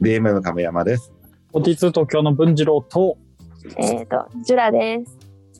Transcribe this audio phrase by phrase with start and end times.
[0.00, 1.12] DM の亀山です。
[1.52, 3.18] オティツ東京の文次郎と、
[3.76, 5.12] えっ、と、ジュラです。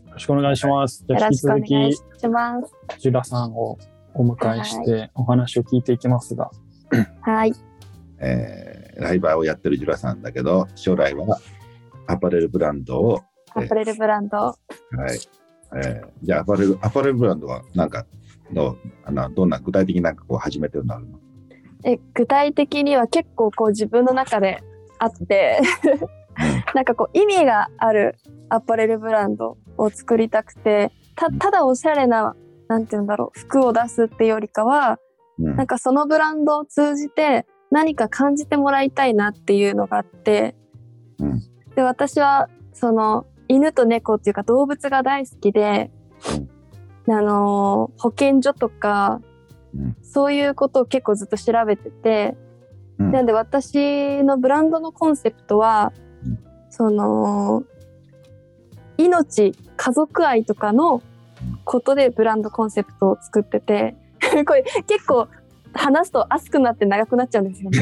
[0.07, 1.05] よろしくお願いします。
[1.07, 2.99] じゃあ引きよろしくお願続いしき、ます。
[3.01, 3.79] ジュラさんを
[4.15, 6.51] お迎えしてお話を聞いていきますが、
[7.21, 7.53] はい。
[8.19, 11.39] えーライバーをやってるジュラさんだけど、将来は
[12.07, 13.21] アパレルブランドを、
[13.55, 14.37] アパレルブランド。
[14.39, 14.57] はい。
[15.77, 18.07] えーじゃあアパレル、アパレルブランドはなんか
[18.53, 21.19] の、あの、どんな具体的になんかこう始めてるのあるの？
[21.85, 24.63] え具体的には結構こう自分の中で
[24.99, 25.61] あって、
[26.75, 28.17] なんかこう意味がある
[28.49, 32.35] アパレルブランドを作りたくて、たただおしゃれな、
[32.69, 34.99] なんて言うんだろう、服を出すってよりかは、
[35.39, 35.57] うん。
[35.57, 40.57] なんかそのブランドを通じて何か感じてもらいたいなっていうのがあって、
[41.19, 41.41] うん。
[41.75, 45.91] で私はその犬と猫っていうか動物が大好きで、
[47.09, 49.21] あのー保健所とか
[49.75, 49.97] うん。
[50.03, 52.37] そういうことを結構ずっと調べてて、
[52.99, 53.13] うん。
[53.13, 55.93] なんで私のブランドのコンセプトは、
[56.25, 56.39] うん。
[56.71, 57.65] その
[58.97, 61.03] 命家族愛とかの
[61.65, 63.97] ことでブランドコンセプトを作ってて
[64.47, 65.29] これ結構
[65.73, 67.79] 話すと熱くなって長くなっちゃうんですよね。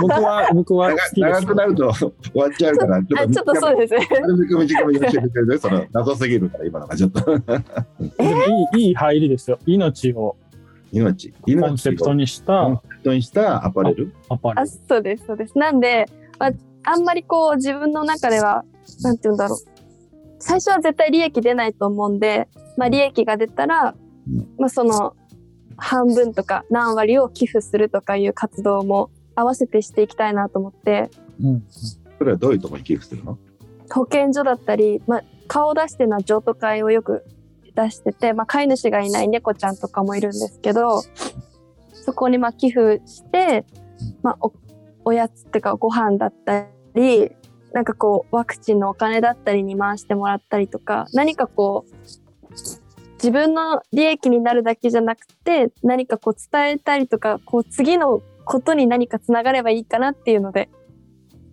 [0.00, 1.54] ぼ僕は、僕は好長く。
[1.54, 4.08] なると終わっちゃうから、 あちょっとそうですね。
[5.58, 7.34] その謎すぎるから、今のがちょっと。
[8.74, 9.58] いい、いい入りですよ。
[9.66, 10.36] 命を
[10.92, 11.30] 命。
[11.30, 14.12] コ命ンセプトにしコンたセプトにしたアパレル？
[14.28, 14.68] あアパレル。
[14.68, 15.58] そうですそうです。
[15.58, 16.06] なんで、
[16.38, 16.50] まあ、
[16.84, 18.64] あんまりこう自分の中では
[19.02, 19.58] なんて言うんだろう
[20.40, 23.94] 最初は絶対利益出ないと思うんで、まあ、利益が出たら、
[24.28, 25.14] うんまあ、その
[25.78, 31.10] 半分とか何割を寄付するとかいう活動も合わせてしていきたいなと思って。
[31.42, 31.64] うん
[32.18, 33.38] それはどういうところに寄付するの？
[33.90, 37.24] 保健所だったり、まあ、顔を出してるのは譲渡会をよく
[37.76, 41.02] 出してて、まあ、飼い主がいない猫ちゃんとかもいるんですけど
[41.92, 43.64] そこにまあ寄付して、
[44.24, 44.36] ま
[45.04, 47.30] おやつっていうかご飯だったり
[47.72, 52.27] なんかこうワクチンのお金だったりに回してもらったりとか何かこう
[53.18, 60.70] 自分の利益になるだけじゃなくて何かこう伝えたりとかこう次のことに何かつながればいいかなっていうので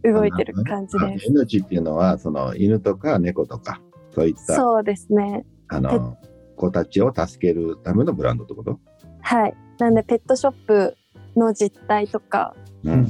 [0.04, 1.26] 動いてる感じです。
[1.28, 3.82] 命っていうのは、その犬とか猫とか、
[4.12, 5.46] そういったそうですね。
[5.68, 6.18] あの
[6.56, 8.80] 子たちを助けるためのブランドってこと？
[9.22, 9.56] はい。
[9.80, 10.96] なんでペットショップ
[11.36, 13.08] の実態とか、ううんん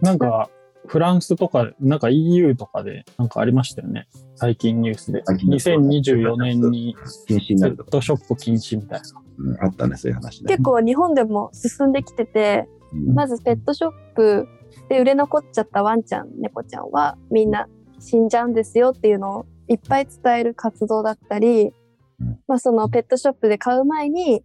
[0.00, 0.48] なんか、
[0.86, 4.06] フランスとか、なんか EU とかでなんかありましたよね。
[4.40, 5.22] 最近ニュースで。
[5.24, 9.22] 最近2024年に禁止にペなるとか、ットショップ禁止みたいな。
[9.38, 10.48] うんあったね、そういう話ね。
[10.48, 14.48] 結構日本でも進んできてて、うんまずペットショップ
[14.88, 17.68] で売れ残っちゃったワンちゃん、猫ちゃんはみんな
[17.98, 21.72] 死んじゃうんですよっていうのをいっぱい伝える活動だったり
[22.20, 24.42] うん、まあそのペットショップで買う前に、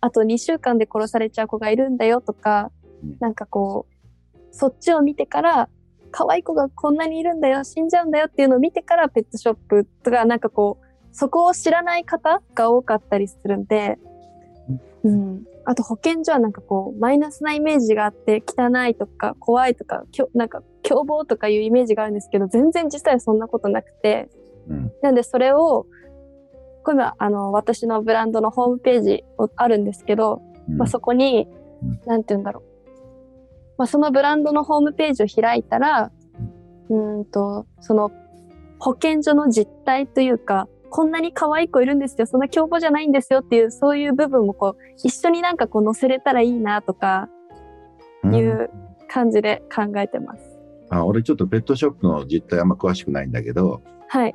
[0.00, 2.70] あと2週間で殺されちゃう子がいるんだよとか
[3.02, 5.68] うん、なんかこう、そっちを見てから、
[6.10, 13.98] 可愛い子がこんなにいるんだよ、死んじゃうんだよっていうのを見てからペットショップとか、なんかこう、そこを知らない方が多かったりするんで、
[15.04, 15.44] うん。
[15.64, 24.28] あと保健所はなんかこう、マイナスなイメージがあって、汚いとか怖いとか、きょなんか凶暴とかいうイメージがあるんですけど、全然実際はそんなことなくて、
[24.68, 24.92] うん。
[25.02, 25.86] なんでそれを、
[26.84, 30.76] 今、あの、私のブランドのホームページをあるんですけど、うん。
[30.78, 31.48] まあ、そこに
[31.82, 32.67] うん、なんて言うんだろう。
[33.78, 36.10] まあ、そのブランドのホームページを開いたら、
[36.90, 38.10] うーんと、その
[38.80, 47.28] 保健所の実態というか、こんなに可愛い子いるんですよ、そんな凶暴じゃないんですよっていう、そういう部分もこう、一緒になんかこう載せれたらいいなとか
[48.24, 48.68] うんいう
[49.08, 50.58] 感じで考えてます。
[50.90, 54.34] あ俺ちょっとペットショップの実態あんま詳しくないんだけど、はい。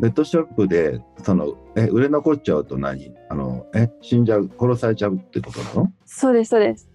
[0.00, 3.12] ペットショップで、その、え、売れ残っちゃうと何？
[3.28, 5.92] あの、え、死んじゃう、殺されちゃうってことなの？
[6.04, 6.90] そうです、そうです。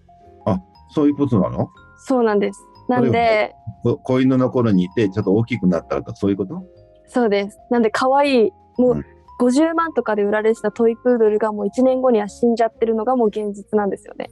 [0.92, 1.70] そういうことなの？
[2.06, 2.66] そうなんです。
[2.88, 6.62] なんで、こ子犬の頃にいて、ちょっと大きくなったらとか、そういうこと？
[7.06, 7.58] そうです。
[7.70, 9.04] なんで可愛い、もうんう
[9.40, 14.30] 50万とかで売られてたトイプードルがもう1年後には死んじゃってるのがもう現実なんですよね。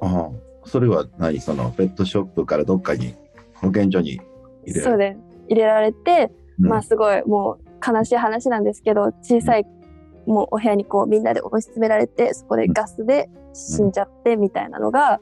[0.00, 0.30] ああ、
[0.64, 1.40] それは何？
[1.40, 3.14] その、ペットショップからどっかに、
[3.54, 4.20] 保健所に
[4.64, 4.80] 入れる。
[4.82, 5.18] そうです。
[5.48, 9.66] 入れられて、うんまあすごいもう悲しい話なんですけど、小さい、
[10.26, 15.20] もうお部屋にこうみんなで押し詰められて、そこでガスで死んじゃってみたいなのが、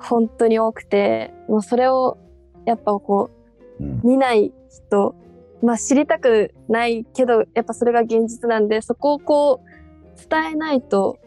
[0.00, 2.18] 本当に多くて、もうそれを
[2.66, 3.30] やっぱこ
[3.78, 5.14] う、うん見ない人、
[5.62, 11.18] まあ知りたくないけど、やっぱそれが現実なんで、そこをこう伝えないと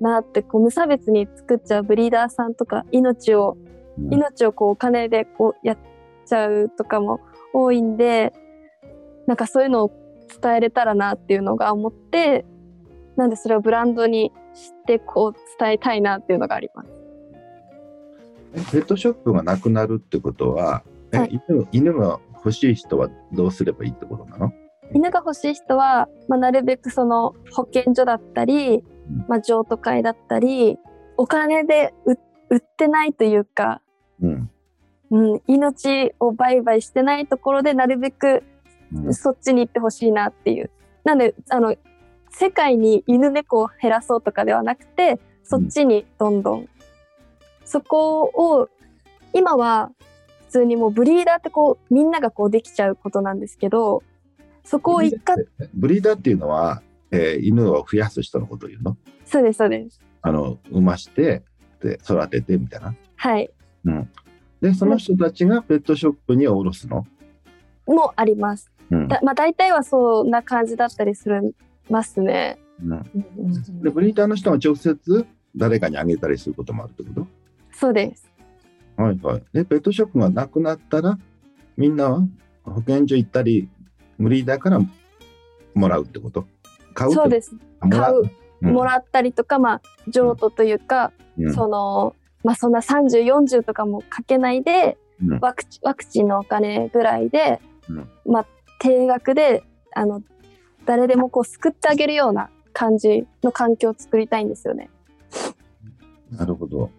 [0.00, 3.72] なって、こう無差別に作っちゃうブリーダーさんとか、命を、うん
[4.10, 5.78] 命をこうお金でこうやっ
[6.24, 7.20] ちゃうとかも
[7.52, 8.32] 多いんで、
[9.26, 9.90] なんかそういうのを
[10.40, 12.46] 伝えれたらなっていうのが思って、
[13.16, 17.01] なんでそれをブランドにしてこう伝えたいなっていうのがあります。
[18.54, 20.82] えペットショップがなくなるってことは、
[21.12, 21.42] えはい。
[21.48, 24.52] 犬犬が欲しい人はどうすればいいってことなの？
[24.94, 28.82] 犬が欲しい人は、まあ、なるべくその保健所だったりん、
[29.28, 30.76] まあ、譲渡会だったり
[31.16, 32.18] お金で売
[32.50, 33.80] 売ってないというか、
[34.20, 34.50] うん。
[35.10, 38.42] うん、命を売買してないところでなるべく
[38.94, 39.14] うん。
[39.14, 40.70] そっちに行ってほしいなっていう。
[41.04, 41.74] なんであの
[42.30, 46.68] 世界に犬猫を減らそうとかではなくてそっちにどんどん、
[47.72, 48.68] そこを
[49.32, 49.90] 今は
[50.46, 54.02] 普通にもうブリーダーってこうみんながこうできちゃうことなんですけど
[54.62, 58.98] そこを一括ブリーダーっていうのは、えー犬を増やす人のことを言うの？
[59.24, 61.42] そうですそうですあの、産まして、
[61.80, 62.94] で、育ててみたいな？
[63.16, 63.50] はい
[64.60, 67.06] で、その人たちがペットショップに卸すの？
[67.86, 68.70] もあります。
[68.90, 69.08] うん。
[69.08, 71.56] だまあ大体はそんな感じだったりする
[71.88, 72.58] ますね。
[72.84, 73.02] うん、
[73.82, 75.26] で、ブリーダーの人が直接
[75.56, 77.26] 誰かにあげたりすることもあるってこ
[77.82, 78.30] そうです。
[78.96, 79.42] とはいはい。
[79.52, 81.18] で、ペットショップがなくなったら、
[81.76, 82.20] みんなは
[82.64, 83.68] 保健所行ったり、
[84.20, 84.78] ブリーダーから
[85.74, 86.46] もらうってこと？
[86.94, 87.56] 買うそうです。
[87.90, 88.22] 買う、
[88.60, 92.14] うんもらったりとか、まあ譲渡というか、うんその
[92.44, 98.46] まあそんな30、40とかもかけないで、うんワクチワクチンのお金ぐらいで、うんまあ
[98.78, 99.64] 定額で
[99.96, 100.22] あの
[100.86, 104.88] 誰でもこう救ってあげるような感じの環境を作りたいんですよね。
[106.30, 106.90] なるほど。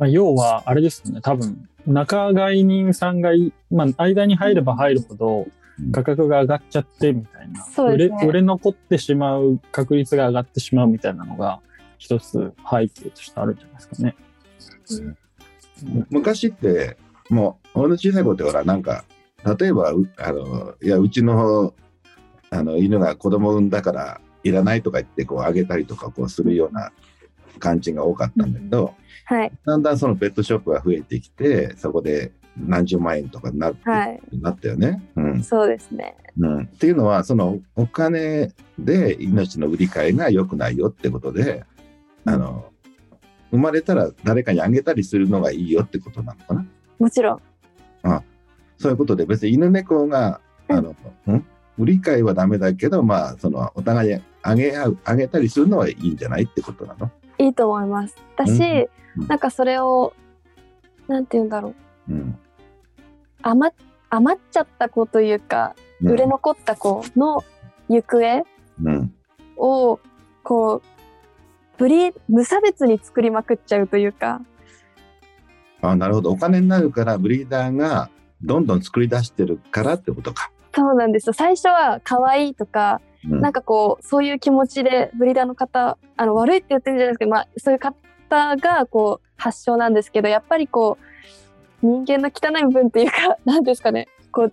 [0.00, 1.20] まあ、要は、あれですよね。
[1.20, 5.46] 多分、仲買人さんがい、まあ、間に入れば入るほど
[5.78, 7.62] うん、価格が上がっちゃってみたいな。
[7.66, 11.60] そうですね売れ、売れ残ってしまう確率が上がってしまうみたいなのが、
[11.98, 14.16] 一つ背景としてあるんじゃないですかね。
[16.08, 16.96] 昔って、
[17.28, 19.04] もう、俺の小さい頃ってほら、なんか、
[19.60, 21.74] 例えば、うあの、いや、うちの、
[22.48, 26.90] あの、犬が子供産んだから、いらないとか言って、こう、あげたりとか、こう、するような
[27.58, 28.94] 感じが多かったんだけど、
[29.24, 35.02] はいだんだんそのペットショップが増えてきて、そこで何十万円とかになって、はいなったよね。
[35.16, 35.42] うん。
[35.42, 36.16] そうですね。
[36.38, 36.62] うん。
[36.62, 41.64] っていうのは、そのお金で命の売り買いが良くないよってことで、
[42.24, 42.70] あの、
[43.50, 46.66] 生まれたら誰かにあげたりするのがいいよってことなのかな？
[46.98, 47.40] もちろん。
[48.78, 51.46] そういうことで、別に犬猫が、うんあの、ん？
[51.78, 57.10] 売り買いはダメだけど、まあ、その、お互いにあげあげたりするのはいいんじゃないってことなの？
[57.40, 58.16] いいと思います。
[58.36, 60.14] だし、うんうんなんかそれを
[61.08, 61.74] なんて言うんだろ
[62.08, 62.38] ううん。
[63.42, 63.74] 余っ
[64.08, 67.42] 余っちゃった子というか、うん売れ残った子の
[67.88, 68.44] 行方
[68.84, 69.14] うん。
[69.56, 69.98] を
[70.44, 70.82] こう
[71.76, 74.40] ブリ無差別に作りまくっちゃうというか
[75.82, 76.30] あなるほど。
[76.30, 78.10] お金になるから、ブリーダーが
[78.42, 80.50] どんどん作り出してるからってことか。
[80.74, 83.40] そうなんですよ最初は可愛いとか、うん。
[83.40, 90.98] なんかこうそういう気持ちでブリーダーの方あの悪いって言ってるんじゃないですけど、まあ、そういう方がこう発祥なんですけどやっぱりこ
[91.82, 94.08] う人間の汚い部分っていうか 何ですかね。
[94.32, 94.52] こう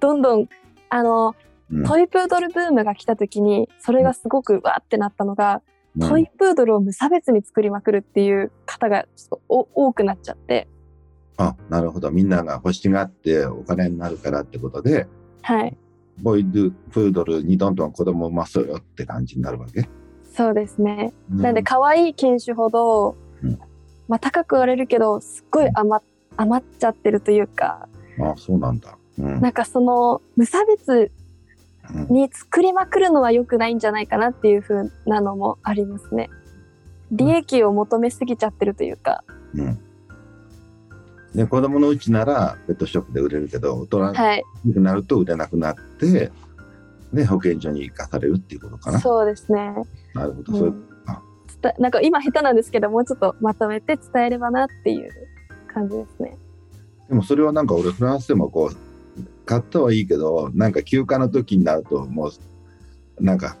[0.00, 0.48] どんどん
[0.88, 1.34] あの
[1.70, 1.84] うん。
[1.84, 5.62] トイプードルブームが来た時にそれがすごくわーってなったのが、
[5.98, 6.08] うん。
[6.08, 10.68] トイプードルを無差別に作りまくるっていう方がちょっとお多くなっちゃって。
[11.38, 12.10] あ、なるほど。
[12.10, 15.06] みんなが欲しがってお金になるからってことで、
[15.42, 15.76] はい
[16.22, 19.88] ボイドゥプードルにどんどん子供を産まそうよって感じになるわけ？
[20.32, 23.58] そうですね、うなんで可愛い犬種ほど、うん。
[24.08, 26.04] まあ、高く売れるけどすっごい余
[26.36, 27.88] 余っちゃってるというか
[28.20, 28.98] あそうなんだ。
[29.18, 29.40] うん。
[29.40, 31.10] なんかその無差別
[31.94, 32.14] うん。
[32.14, 36.28] に作りまくるのは良くないんじゃないかなっていう風なのもありますね。
[37.12, 39.22] 利益を求めすぎちゃってるというか、
[39.54, 39.78] うん
[41.36, 46.32] で子供のうちならペットショップで売れるけど大人はい、になると売れなくなって、
[47.12, 49.00] ね、保健所に行かされるっていうことかな。
[49.00, 49.74] そうですね。
[50.14, 50.96] なるほど、うんそういう
[51.78, 55.10] なんか今下手なんですけどもうちょっとまとめて伝えればなっていう
[55.72, 56.38] 感じですね。
[57.08, 58.76] でもそれはなんか俺フランスでもこう
[59.44, 63.56] 買ったはいいけどなんか休暇の時になるともうなんか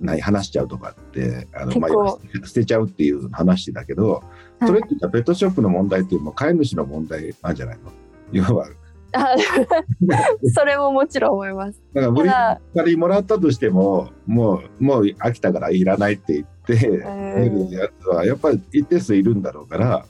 [0.00, 4.22] 何話しちゃうとかってあの、まあ捨てちゃうっていう話だけど
[4.66, 7.92] それってペットショップの問題っていうのも飼い主の問題なんじゃないの
[8.32, 8.68] 要は。
[9.12, 9.34] あ
[10.54, 11.82] それももちろん思います。
[11.92, 12.60] だからブリただ。
[12.76, 20.06] 仮もらったとしてももうもう飽きたからいらないって言ってやつはやっぱり一定数いるんだろうから、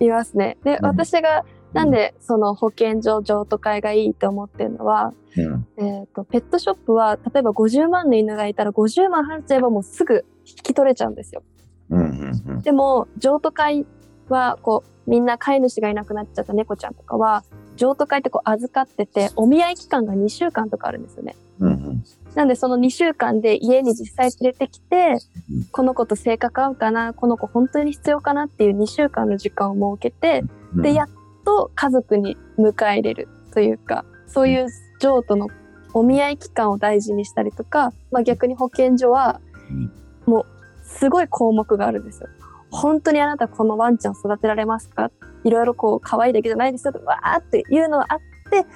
[0.00, 0.56] いますね。
[0.64, 0.86] で、うん。
[0.86, 11.42] 私がなんでその保健所譲渡会がいいと思ってるのは、うんえー、とペットショップは例えば50万の犬がいたら50万払っちゃえばもうすぐ引き取れちゃうんですよ。
[11.90, 13.86] うんうんうんでも譲渡会
[14.28, 17.44] はこうみんな飼い主がいなくなっちゃった猫ちゃんとかは
[17.76, 21.36] 譲渡会ってこう預かってて、お見合い期間が2週間とかあるんですよね。
[21.60, 22.04] うんうん。
[22.34, 25.16] なんでその2週間で家に実際連れてきて
[25.50, 30.42] うん、この子と性格合うかな、この子本当に必要かなっていう2週間の時間を設けて、
[30.74, 31.08] うんで、やっ
[31.48, 34.68] と家族に迎え入れるというか、そういう
[35.00, 35.48] 譲渡の
[35.94, 39.40] お見合い期間を大事にしたりとか、まあ逆に保健所は
[39.70, 39.92] うん、
[40.26, 40.46] もう
[40.84, 42.28] すごい項目があるんですよ。
[42.70, 45.10] 本当にあなたこのワンちゃん育てられますか？
[45.44, 48.18] いろいろこう可愛いだけじゃないですよとわーっていうのがあっ
[48.50, 48.66] て、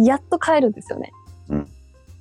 [0.00, 1.12] やっと買えるんですよね。
[1.50, 1.68] うん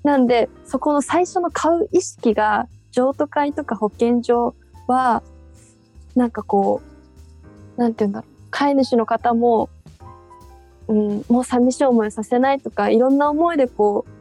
[0.04, 4.54] なんで、そこの最初の買う意識が、譲渡会とか保健所
[4.86, 5.24] は、
[6.16, 6.84] なんかこ
[7.78, 8.32] う、なんて言うんだろう。
[8.52, 9.68] 飼い主の方も、
[10.88, 14.12] うん、もう寂しい思いをさせないとか、いろんな思いでこう、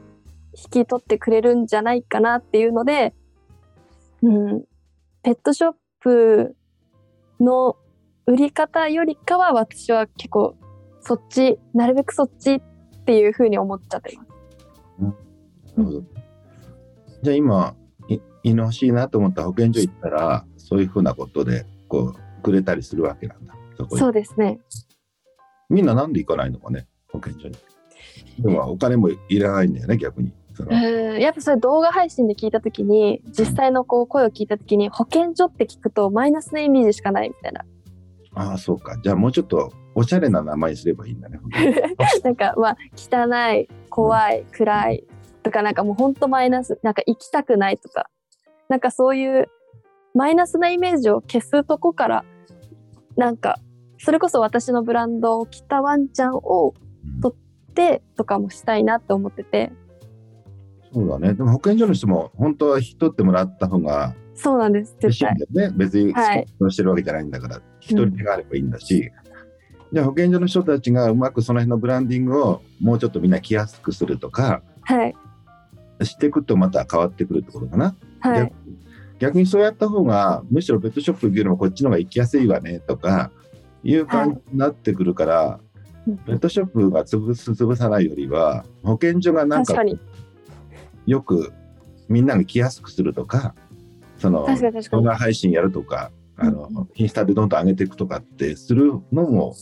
[0.57, 3.15] 引き取ってくれるんじゃないかなっていうので、
[4.23, 4.65] うん、
[5.23, 6.57] ペットショップ
[7.41, 7.77] の
[8.27, 10.57] 売り方よりかは私は結構
[11.01, 12.61] そっち、なるべくそっちっ
[13.05, 14.29] ていうふうに思っちゃってます。
[15.77, 16.03] なるほど。
[17.23, 17.77] じゃあ今、
[18.09, 23.55] い犬欲しいなと思ったら保健所行ったら、そういうふうなことで、こう、くれたりするわけなんだ。
[23.91, 24.59] そうですね。
[25.69, 27.57] みんななんで行かないのかね、保健所に。
[28.39, 30.33] でもお金もいらないんだよね、逆に。
[30.57, 37.65] うんやっぱそれ動画配信で聞いたときに、実際のこう声を聞いたときに、保健所って聞くとマイナスなイメージしかないみたいな。
[38.35, 38.97] ああ、そうか。
[39.03, 41.41] じゃあもうちょっとおしゃれな名前にすればいいんだね。
[42.23, 45.05] なんかまあ、汚い、怖い、暗い
[45.43, 48.09] とか、なんかもうほんとマイナス、なんか行きたくないとか、
[48.69, 49.49] なんかそういう
[50.15, 52.25] マイナスなイメージを消すとこから、
[53.17, 53.59] なんか、
[54.05, 57.35] それこそ私のブランドを着たワンちゃんをうんとっ
[57.75, 59.73] てとかもしたいなって思ってて、
[60.93, 61.35] そうだね。
[61.35, 65.33] でも保健所の人も本当は引き取ってもらった方がそうなんです、嬉し絶対。
[65.33, 65.77] いんだよね。
[65.77, 69.11] 別にはいスポンしてるわけじゃないんだから、一人手があればいいんだし。
[69.93, 75.15] じゃあ保健所の人たちがうまくその辺のブランディングをもうちょっとみんな着やすくするとか、はい。
[76.05, 77.95] していくとまた変わってくるってことかな。
[78.21, 78.53] はい。
[79.21, 83.31] 逆にそうやった方がむしろペットショップ行くよりもこっちの方が行きやすいわねとか
[83.85, 85.61] いう感じになってくるから、
[86.07, 89.83] うんペットショップが潰す潰さないよりは保健所がなんか。
[91.07, 91.53] よく
[92.09, 93.55] みんなが来やすくするとか
[94.19, 94.47] その。
[94.91, 99.55] 動画配信やるとかあの、うんインスタでどんどん上げていくとかってするのも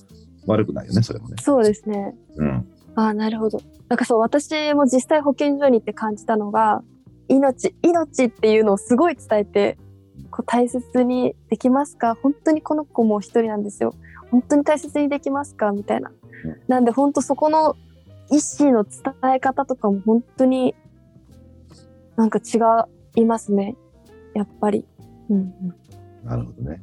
[0.47, 1.37] 悪くないよねそれもね。
[1.41, 2.14] そうですね。
[2.37, 3.61] うんああ、なるほど。
[3.88, 6.83] なんかそう、私も実際保健所に行って感じたのが、
[7.29, 9.79] 命、命っていうのをすごい伝えて、
[10.31, 12.17] こう大切にできますか？
[12.21, 13.95] 本当にこの子も一人なんですよ。
[14.33, 15.71] 本当に大切にできますか？
[15.71, 16.11] みたいな
[16.45, 16.61] うん。
[16.67, 17.77] なんで本当そこの
[18.31, 20.75] 意思の伝え方とかも本当に
[22.17, 22.59] なんか違
[23.21, 23.77] いますね。
[24.35, 24.85] やっぱり。
[25.31, 25.75] うんうん、
[26.25, 26.83] なるほどね。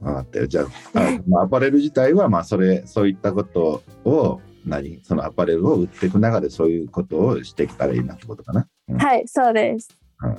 [0.00, 0.46] 分かったよ。
[0.46, 0.62] じゃ
[1.34, 5.00] あ、アパレル自体は、まあ、それ、そういったことを、何？
[5.02, 8.68] そのアパレルを売っていく中でそういうことをしていけたらいいなってことかな。
[8.88, 8.98] うん。
[8.98, 9.88] はい、そうです。
[10.22, 10.34] うん。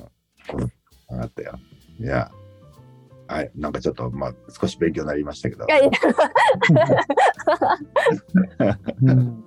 [1.08, 1.58] 分かったよ。
[1.98, 2.30] いや、
[3.28, 3.50] はい。
[3.54, 5.68] なんかちょっと、まあ、少し勉強になりましたけどい。
[5.68, 5.90] やいや、
[9.02, 9.44] うん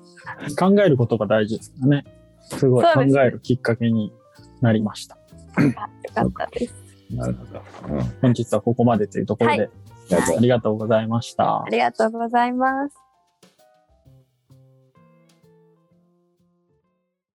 [0.57, 2.05] 考えることが大事ですからね。
[2.43, 4.13] すごい考えるきっかけに
[4.61, 5.17] なりました。
[5.61, 5.71] よ
[6.13, 6.75] かったです。
[7.09, 7.61] なるほど。
[7.95, 8.01] うん。
[8.21, 9.69] 本日はここまでというところで、
[10.07, 11.65] じゃあありがとうございましたあ。
[11.69, 13.10] りがとうございます。